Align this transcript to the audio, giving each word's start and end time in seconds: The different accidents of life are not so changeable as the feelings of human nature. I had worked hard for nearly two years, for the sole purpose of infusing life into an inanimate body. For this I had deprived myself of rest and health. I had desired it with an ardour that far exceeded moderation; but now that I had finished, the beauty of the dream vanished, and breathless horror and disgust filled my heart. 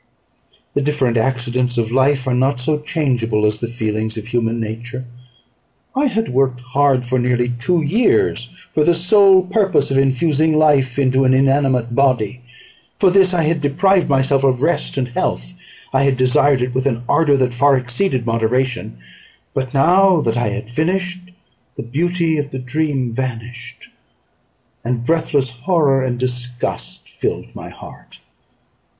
The 0.73 0.81
different 0.81 1.15
accidents 1.15 1.77
of 1.77 1.91
life 1.91 2.27
are 2.27 2.33
not 2.33 2.59
so 2.59 2.79
changeable 2.79 3.45
as 3.45 3.59
the 3.59 3.67
feelings 3.67 4.17
of 4.17 4.25
human 4.25 4.59
nature. 4.59 5.05
I 5.95 6.07
had 6.07 6.29
worked 6.33 6.59
hard 6.59 7.05
for 7.05 7.19
nearly 7.19 7.49
two 7.59 7.83
years, 7.83 8.45
for 8.73 8.83
the 8.83 8.95
sole 8.95 9.43
purpose 9.43 9.91
of 9.91 9.99
infusing 9.99 10.57
life 10.57 10.97
into 10.97 11.23
an 11.23 11.35
inanimate 11.35 11.93
body. 11.93 12.41
For 12.97 13.11
this 13.11 13.31
I 13.31 13.43
had 13.43 13.61
deprived 13.61 14.09
myself 14.09 14.43
of 14.43 14.63
rest 14.63 14.97
and 14.97 15.07
health. 15.07 15.53
I 15.93 16.01
had 16.03 16.17
desired 16.17 16.63
it 16.63 16.73
with 16.73 16.87
an 16.87 17.03
ardour 17.07 17.37
that 17.37 17.53
far 17.53 17.77
exceeded 17.77 18.25
moderation; 18.25 18.97
but 19.53 19.71
now 19.71 20.19
that 20.21 20.35
I 20.35 20.47
had 20.47 20.71
finished, 20.71 21.29
the 21.77 21.83
beauty 21.83 22.39
of 22.39 22.49
the 22.49 22.57
dream 22.57 23.13
vanished, 23.13 23.89
and 24.83 25.05
breathless 25.05 25.51
horror 25.51 26.03
and 26.03 26.17
disgust 26.17 27.07
filled 27.07 27.53
my 27.55 27.69
heart. 27.69 28.17